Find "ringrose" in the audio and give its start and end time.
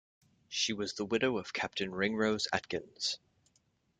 1.91-2.47